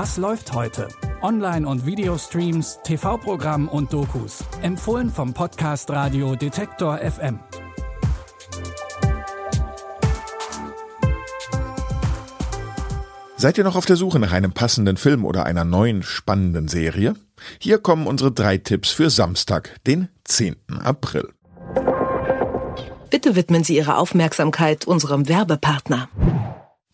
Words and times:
Was 0.00 0.16
läuft 0.16 0.52
heute? 0.52 0.86
Online- 1.22 1.66
und 1.66 1.84
Videostreams, 1.84 2.78
TV-Programm 2.84 3.66
und 3.66 3.92
Dokus. 3.92 4.44
Empfohlen 4.62 5.10
vom 5.10 5.34
Podcast 5.34 5.90
Radio 5.90 6.36
Detektor 6.36 6.98
FM. 6.98 7.40
Seid 13.36 13.58
ihr 13.58 13.64
noch 13.64 13.74
auf 13.74 13.86
der 13.86 13.96
Suche 13.96 14.20
nach 14.20 14.30
einem 14.30 14.52
passenden 14.52 14.96
Film 14.96 15.24
oder 15.24 15.46
einer 15.46 15.64
neuen 15.64 16.04
spannenden 16.04 16.68
Serie? 16.68 17.16
Hier 17.58 17.78
kommen 17.78 18.06
unsere 18.06 18.30
drei 18.30 18.56
Tipps 18.56 18.90
für 18.90 19.10
Samstag, 19.10 19.80
den 19.84 20.06
10. 20.22 20.54
April. 20.80 21.28
Bitte 23.10 23.34
widmen 23.34 23.64
Sie 23.64 23.74
Ihre 23.74 23.96
Aufmerksamkeit 23.96 24.86
unserem 24.86 25.28
Werbepartner. 25.28 26.08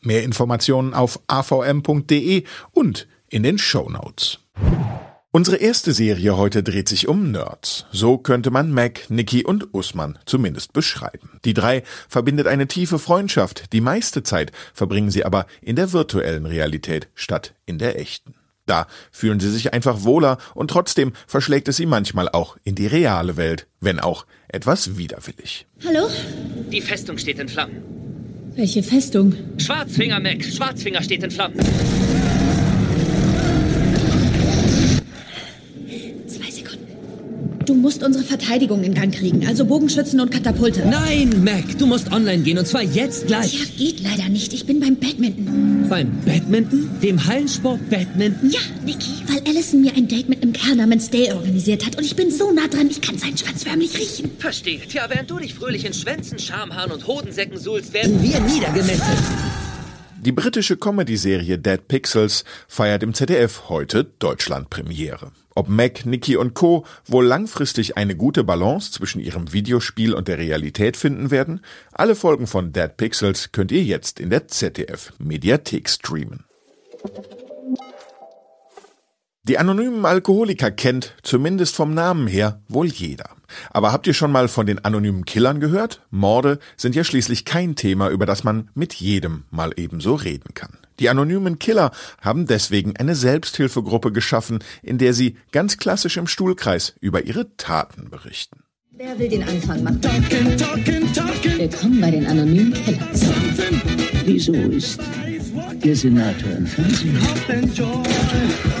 Mehr 0.00 0.22
Informationen 0.22 0.94
auf 0.94 1.20
avm.de 1.26 2.44
und 2.72 3.08
in 3.28 3.42
den 3.42 3.58
Show 3.58 3.88
Notes. 3.88 4.38
Unsere 5.30 5.58
erste 5.58 5.92
Serie 5.92 6.38
heute 6.38 6.62
dreht 6.62 6.88
sich 6.88 7.06
um 7.06 7.30
Nerds. 7.30 7.84
So 7.92 8.16
könnte 8.16 8.50
man 8.50 8.72
Mac, 8.72 9.10
Nikki 9.10 9.44
und 9.44 9.74
Usman 9.74 10.18
zumindest 10.24 10.72
beschreiben. 10.72 11.38
Die 11.44 11.52
drei 11.52 11.82
verbindet 12.08 12.46
eine 12.46 12.66
tiefe 12.66 12.98
Freundschaft. 12.98 13.72
Die 13.74 13.82
meiste 13.82 14.22
Zeit 14.22 14.52
verbringen 14.72 15.10
sie 15.10 15.26
aber 15.26 15.46
in 15.60 15.76
der 15.76 15.92
virtuellen 15.92 16.46
Realität 16.46 17.08
statt 17.14 17.54
in 17.66 17.78
der 17.78 18.00
echten. 18.00 18.34
Da 18.64 18.86
fühlen 19.10 19.38
sie 19.38 19.50
sich 19.50 19.72
einfach 19.74 20.02
wohler 20.02 20.38
und 20.54 20.70
trotzdem 20.70 21.12
verschlägt 21.26 21.68
es 21.68 21.76
sie 21.76 21.86
manchmal 21.86 22.28
auch 22.28 22.56
in 22.64 22.74
die 22.74 22.86
reale 22.86 23.36
Welt, 23.36 23.66
wenn 23.80 24.00
auch 24.00 24.26
etwas 24.48 24.96
widerwillig. 24.96 25.66
Hallo? 25.84 26.08
Die 26.70 26.80
Festung 26.80 27.18
steht 27.18 27.38
in 27.38 27.48
Flammen. 27.48 27.97
Welche 28.58 28.82
Festung? 28.82 29.34
Schwarzfinger, 29.56 30.18
Mac. 30.18 30.44
Schwarzfinger 30.44 31.00
steht 31.00 31.22
in 31.22 31.30
Flammen. 31.30 31.60
Du 37.68 37.74
musst 37.74 38.02
unsere 38.02 38.24
Verteidigung 38.24 38.82
in 38.82 38.94
Gang 38.94 39.14
kriegen, 39.14 39.46
also 39.46 39.66
Bogenschützen 39.66 40.20
und 40.20 40.30
Katapulte. 40.30 40.88
Nein, 40.88 41.44
Mac, 41.44 41.76
du 41.78 41.86
musst 41.86 42.10
online 42.10 42.42
gehen 42.42 42.56
und 42.56 42.66
zwar 42.66 42.82
jetzt 42.82 43.26
gleich. 43.26 43.52
Ja, 43.52 43.66
geht 43.76 44.00
leider 44.00 44.30
nicht. 44.30 44.54
Ich 44.54 44.64
bin 44.64 44.80
beim 44.80 44.96
Badminton. 44.96 45.86
Beim 45.86 46.10
Badminton? 46.24 46.88
Dem 47.02 47.26
Hallensport 47.26 47.90
Badminton? 47.90 48.50
Ja, 48.50 48.60
Niki, 48.86 49.10
weil 49.26 49.42
Allison 49.46 49.82
mir 49.82 49.92
ein 49.94 50.08
Date 50.08 50.30
mit 50.30 50.42
einem 50.42 50.54
Kerl 50.54 50.76
namens 50.76 51.10
Dale 51.10 51.36
organisiert 51.36 51.84
hat 51.84 51.98
und 51.98 52.04
ich 52.04 52.16
bin 52.16 52.30
so 52.30 52.50
nah 52.52 52.68
dran, 52.68 52.88
ich 52.88 53.02
kann 53.02 53.18
seinen 53.18 53.36
Schwanz 53.36 53.64
förmlich 53.64 53.98
riechen. 53.98 54.30
Verstehe. 54.38 54.80
Tja, 54.88 55.04
während 55.10 55.30
du 55.30 55.38
dich 55.38 55.52
fröhlich 55.52 55.84
in 55.84 55.92
Schwänzen, 55.92 56.38
Schamhaaren 56.38 56.92
und 56.92 57.06
Hodensäcken 57.06 57.58
suhlst, 57.58 57.92
werden 57.92 58.22
Wir 58.22 58.40
niedergemetzelt. 58.40 59.18
Die 60.20 60.32
britische 60.32 60.76
Comedy-Serie 60.76 61.58
Dead 61.58 61.86
Pixels 61.86 62.44
feiert 62.66 63.04
im 63.04 63.14
ZDF 63.14 63.68
heute 63.68 64.02
Deutschlandpremiere. 64.02 65.30
Ob 65.54 65.68
Mac, 65.68 66.06
Nikki 66.06 66.36
und 66.36 66.54
Co. 66.54 66.84
wohl 67.06 67.24
langfristig 67.24 67.96
eine 67.96 68.16
gute 68.16 68.42
Balance 68.42 68.90
zwischen 68.90 69.20
ihrem 69.20 69.52
Videospiel 69.52 70.14
und 70.14 70.26
der 70.26 70.38
Realität 70.38 70.96
finden 70.96 71.30
werden? 71.30 71.60
Alle 71.92 72.16
Folgen 72.16 72.48
von 72.48 72.72
Dead 72.72 72.96
Pixels 72.96 73.52
könnt 73.52 73.70
ihr 73.70 73.82
jetzt 73.84 74.18
in 74.18 74.30
der 74.30 74.48
ZDF 74.48 75.12
Mediathek 75.18 75.88
streamen. 75.88 76.44
Die 79.48 79.56
anonymen 79.56 80.04
Alkoholiker 80.04 80.70
kennt, 80.70 81.14
zumindest 81.22 81.74
vom 81.74 81.94
Namen 81.94 82.26
her, 82.26 82.60
wohl 82.68 82.86
jeder. 82.86 83.30
Aber 83.70 83.92
habt 83.92 84.06
ihr 84.06 84.12
schon 84.12 84.30
mal 84.30 84.46
von 84.46 84.66
den 84.66 84.84
anonymen 84.84 85.24
Killern 85.24 85.58
gehört? 85.58 86.02
Morde 86.10 86.58
sind 86.76 86.94
ja 86.94 87.02
schließlich 87.02 87.46
kein 87.46 87.74
Thema, 87.74 88.10
über 88.10 88.26
das 88.26 88.44
man 88.44 88.68
mit 88.74 88.92
jedem 88.92 89.44
mal 89.50 89.72
ebenso 89.76 90.16
reden 90.16 90.52
kann. 90.52 90.76
Die 91.00 91.08
anonymen 91.08 91.58
Killer 91.58 91.92
haben 92.20 92.44
deswegen 92.44 92.94
eine 92.98 93.14
Selbsthilfegruppe 93.14 94.12
geschaffen, 94.12 94.58
in 94.82 94.98
der 94.98 95.14
sie 95.14 95.38
ganz 95.50 95.78
klassisch 95.78 96.18
im 96.18 96.26
Stuhlkreis 96.26 96.94
über 97.00 97.24
ihre 97.24 97.56
Taten 97.56 98.10
berichten. 98.10 98.64
Wer 98.90 99.18
will 99.18 99.30
den 99.30 99.44
Anfang 99.44 99.82
machen? 99.82 100.02
Willkommen 101.56 102.00
bei 102.02 102.10
den 102.10 102.26
anonymen 102.26 102.74
Killers. 102.74 103.22
Wieso 104.26 104.52
ist 104.52 105.00
der 105.84 105.96
Senator 105.96 106.50
im 106.52 106.66
Fernsehen? 106.66 107.18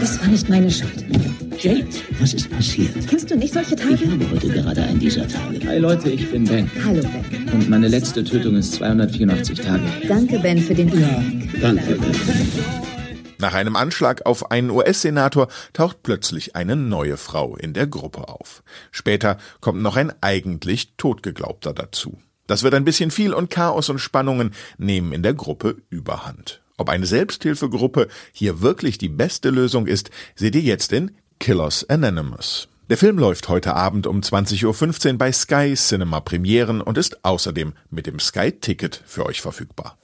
Das 0.00 0.20
war 0.20 0.28
nicht 0.28 0.48
meine 0.48 0.70
Schuld. 0.70 1.04
Jade, 1.60 1.86
was 2.20 2.34
ist 2.34 2.50
passiert? 2.50 2.94
Kennst 3.08 3.30
du 3.30 3.36
nicht 3.36 3.52
solche 3.52 3.74
Ich 3.74 3.80
Tage? 3.80 4.10
habe 4.10 4.30
heute 4.30 4.48
gerade 4.48 4.82
einen 4.82 5.00
dieser 5.00 5.26
Tage. 5.26 5.60
Hi 5.66 5.78
Leute, 5.78 6.10
ich 6.10 6.30
bin 6.30 6.44
Ben. 6.44 6.70
Hallo, 6.84 7.02
Ben. 7.02 7.48
Und 7.52 7.68
meine 7.68 7.88
letzte 7.88 8.22
Tötung 8.22 8.56
ist 8.56 8.74
284 8.74 9.60
Tage. 9.60 9.82
Danke, 10.06 10.38
Ben, 10.38 10.58
für 10.58 10.74
den 10.74 10.90
Einblick. 10.92 11.60
Danke. 11.60 11.98
Nach 13.40 13.54
einem 13.54 13.76
Anschlag 13.76 14.26
auf 14.26 14.50
einen 14.50 14.70
US-Senator 14.70 15.48
taucht 15.72 16.02
plötzlich 16.02 16.56
eine 16.56 16.76
neue 16.76 17.16
Frau 17.16 17.56
in 17.56 17.72
der 17.72 17.86
Gruppe 17.86 18.28
auf. 18.28 18.62
Später 18.90 19.38
kommt 19.60 19.80
noch 19.82 19.96
ein 19.96 20.12
eigentlich 20.20 20.94
Totgeglaubter 20.96 21.72
dazu. 21.72 22.18
Das 22.48 22.62
wird 22.62 22.74
ein 22.74 22.84
bisschen 22.84 23.10
viel 23.10 23.34
und 23.34 23.50
Chaos 23.50 23.90
und 23.90 23.98
Spannungen 23.98 24.52
nehmen 24.78 25.12
in 25.12 25.22
der 25.22 25.34
Gruppe 25.34 25.76
überhand. 25.90 26.62
Ob 26.78 26.88
eine 26.88 27.06
Selbsthilfegruppe 27.06 28.08
hier 28.32 28.62
wirklich 28.62 28.96
die 28.98 29.08
beste 29.08 29.50
Lösung 29.50 29.86
ist, 29.86 30.10
seht 30.36 30.54
ihr 30.54 30.62
jetzt 30.62 30.92
in 30.92 31.10
Killers 31.40 31.88
Anonymous. 31.90 32.68
Der 32.88 32.96
Film 32.96 33.18
läuft 33.18 33.48
heute 33.48 33.74
Abend 33.74 34.06
um 34.06 34.20
20.15 34.20 35.12
Uhr 35.12 35.18
bei 35.18 35.30
Sky 35.32 35.74
Cinema 35.74 36.20
Premieren 36.20 36.80
und 36.80 36.96
ist 36.96 37.24
außerdem 37.24 37.74
mit 37.90 38.06
dem 38.06 38.18
Sky 38.18 38.52
Ticket 38.52 39.02
für 39.04 39.26
euch 39.26 39.42
verfügbar. 39.42 39.98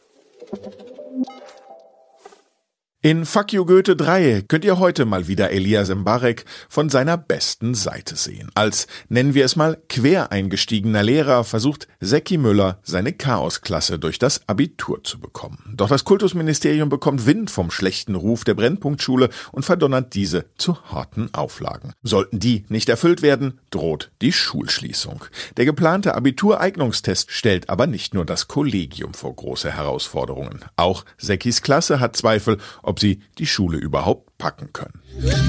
In 3.06 3.26
Fuck 3.26 3.52
You 3.52 3.66
Goethe 3.66 3.96
3 3.96 4.44
könnt 4.48 4.64
ihr 4.64 4.78
heute 4.78 5.04
mal 5.04 5.28
wieder 5.28 5.50
Elias 5.50 5.94
Mbarek 5.94 6.46
von 6.70 6.88
seiner 6.88 7.18
besten 7.18 7.74
Seite 7.74 8.16
sehen. 8.16 8.50
Als, 8.54 8.86
nennen 9.10 9.34
wir 9.34 9.44
es 9.44 9.56
mal, 9.56 9.76
quer 9.90 10.32
eingestiegener 10.32 11.02
Lehrer 11.02 11.44
versucht 11.44 11.86
Seki 12.00 12.38
Müller 12.38 12.78
seine 12.82 13.12
Chaosklasse 13.12 13.98
durch 13.98 14.18
das 14.18 14.48
Abitur 14.48 15.04
zu 15.04 15.20
bekommen. 15.20 15.74
Doch 15.76 15.90
das 15.90 16.04
Kultusministerium 16.04 16.88
bekommt 16.88 17.26
Wind 17.26 17.50
vom 17.50 17.70
schlechten 17.70 18.14
Ruf 18.14 18.44
der 18.44 18.54
Brennpunktschule 18.54 19.28
und 19.52 19.66
verdonnert 19.66 20.14
diese 20.14 20.46
zu 20.56 20.82
harten 20.84 21.28
Auflagen. 21.34 21.92
Sollten 22.02 22.38
die 22.38 22.64
nicht 22.70 22.88
erfüllt 22.88 23.20
werden, 23.20 23.60
droht 23.68 24.12
die 24.22 24.32
Schulschließung. 24.32 25.26
Der 25.58 25.66
geplante 25.66 26.14
Abitureignungstest 26.14 27.30
stellt 27.30 27.68
aber 27.68 27.86
nicht 27.86 28.14
nur 28.14 28.24
das 28.24 28.48
Kollegium 28.48 29.12
vor 29.12 29.36
große 29.36 29.70
Herausforderungen. 29.70 30.64
Auch 30.76 31.04
Sekis 31.18 31.60
Klasse 31.60 32.00
hat 32.00 32.16
Zweifel, 32.16 32.56
ob 32.82 32.93
sie 33.00 33.20
die 33.38 33.46
Schule 33.46 33.78
überhaupt 33.78 34.36
packen 34.38 34.72
können. 34.72 35.00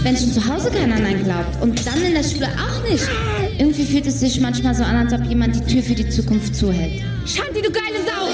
Wenn 0.03 0.15
schon 0.15 0.31
zu 0.31 0.45
Hause 0.47 0.69
keiner 0.71 0.95
an 0.95 1.05
einen 1.05 1.23
glaubt 1.23 1.61
und 1.61 1.85
dann 1.85 2.01
in 2.01 2.13
der 2.13 2.23
Schule 2.23 2.47
auch 2.47 2.89
nicht. 2.89 3.07
Irgendwie 3.57 3.85
fühlt 3.85 4.05
es 4.05 4.19
sich 4.19 4.39
manchmal 4.39 4.75
so 4.75 4.83
an, 4.83 4.95
als 4.95 5.13
ob 5.13 5.25
jemand 5.27 5.55
die 5.55 5.73
Tür 5.73 5.81
für 5.81 5.95
die 5.95 6.09
Zukunft 6.09 6.55
zuhält. 6.55 7.03
Shanti, 7.25 7.61
du 7.61 7.71
geile 7.71 7.99
Sau! 8.05 8.27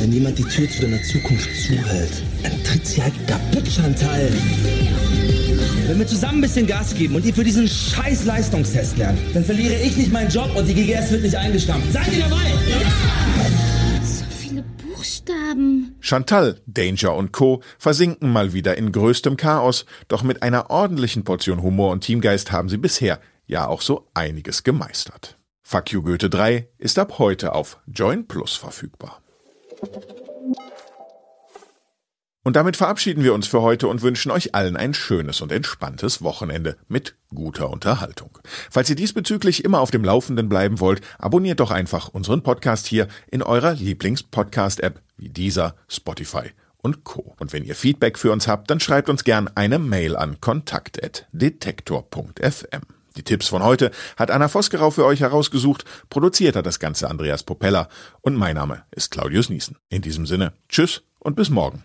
Wenn 0.00 0.12
jemand 0.12 0.38
die 0.38 0.44
Tür 0.44 0.68
zu 0.68 0.82
deiner 0.82 1.02
Zukunft 1.02 1.48
zuhält, 1.66 2.22
dann 2.42 2.62
tritt 2.62 2.86
sie 2.86 3.02
halt 3.02 3.14
kaputt, 3.26 3.66
Chantal. 3.66 4.30
Wenn 5.86 5.98
wir 5.98 6.06
zusammen 6.06 6.38
ein 6.38 6.40
bisschen 6.42 6.66
Gas 6.66 6.94
geben 6.94 7.14
und 7.14 7.24
ihr 7.24 7.34
für 7.34 7.44
diesen 7.44 7.68
scheiß 7.68 8.24
Leistungstest 8.24 8.96
lernt, 8.98 9.18
dann 9.34 9.44
verliere 9.44 9.74
ich 9.74 9.96
nicht 9.96 10.12
meinen 10.12 10.30
Job 10.30 10.50
und 10.56 10.66
die 10.66 10.74
GGS 10.74 11.10
wird 11.10 11.22
nicht 11.22 11.36
eingestampft. 11.36 11.92
Seid 11.92 12.12
ihr 12.12 12.20
dabei? 12.20 12.52
Viele 12.64 13.63
Buchstaben. 15.24 15.96
Chantal, 16.00 16.60
Danger 16.66 17.14
und 17.14 17.32
Co. 17.32 17.62
versinken 17.78 18.32
mal 18.32 18.52
wieder 18.52 18.76
in 18.76 18.92
größtem 18.92 19.36
Chaos, 19.36 19.86
doch 20.08 20.22
mit 20.22 20.42
einer 20.42 20.70
ordentlichen 20.70 21.24
Portion 21.24 21.62
Humor 21.62 21.92
und 21.92 22.02
Teamgeist 22.02 22.52
haben 22.52 22.68
sie 22.68 22.78
bisher 22.78 23.20
ja 23.46 23.66
auch 23.66 23.82
so 23.82 24.06
einiges 24.14 24.64
gemeistert. 24.64 25.38
Fuck 25.62 25.92
You 25.92 26.02
Goethe 26.02 26.28
3 26.30 26.68
ist 26.78 26.98
ab 26.98 27.18
heute 27.18 27.54
auf 27.54 27.78
Join 27.86 28.26
Plus 28.26 28.56
verfügbar. 28.56 29.20
Und 32.44 32.56
damit 32.56 32.76
verabschieden 32.76 33.24
wir 33.24 33.32
uns 33.32 33.46
für 33.46 33.62
heute 33.62 33.88
und 33.88 34.02
wünschen 34.02 34.30
euch 34.30 34.54
allen 34.54 34.76
ein 34.76 34.92
schönes 34.92 35.40
und 35.40 35.50
entspanntes 35.50 36.20
Wochenende 36.22 36.76
mit 36.88 37.14
guter 37.34 37.70
Unterhaltung. 37.70 38.38
Falls 38.70 38.90
ihr 38.90 38.96
diesbezüglich 38.96 39.64
immer 39.64 39.80
auf 39.80 39.90
dem 39.90 40.04
Laufenden 40.04 40.50
bleiben 40.50 40.78
wollt, 40.78 41.00
abonniert 41.18 41.60
doch 41.60 41.70
einfach 41.70 42.08
unseren 42.08 42.42
Podcast 42.42 42.86
hier 42.86 43.08
in 43.30 43.42
eurer 43.42 43.72
Lieblings-Podcast-App 43.72 45.00
wie 45.16 45.30
dieser, 45.30 45.74
Spotify 45.88 46.50
und 46.76 47.04
Co. 47.04 47.34
Und 47.40 47.54
wenn 47.54 47.64
ihr 47.64 47.74
Feedback 47.74 48.18
für 48.18 48.30
uns 48.30 48.46
habt, 48.46 48.70
dann 48.70 48.78
schreibt 48.78 49.08
uns 49.08 49.24
gern 49.24 49.48
eine 49.54 49.78
Mail 49.78 50.14
an 50.14 50.38
kontakt.detektor.fm. 50.38 52.82
Die 53.16 53.22
Tipps 53.22 53.48
von 53.48 53.62
heute 53.62 53.90
hat 54.18 54.30
Anna 54.30 54.48
Vosgerau 54.48 54.90
für 54.90 55.06
euch 55.06 55.20
herausgesucht, 55.20 55.86
produziert 56.10 56.56
hat 56.56 56.66
das 56.66 56.78
Ganze 56.78 57.08
Andreas 57.08 57.42
Popella 57.42 57.88
und 58.20 58.34
mein 58.34 58.56
Name 58.56 58.82
ist 58.90 59.10
Claudius 59.10 59.48
Niesen. 59.48 59.78
In 59.88 60.02
diesem 60.02 60.26
Sinne, 60.26 60.52
tschüss 60.68 61.04
und 61.20 61.36
bis 61.36 61.48
morgen. 61.48 61.84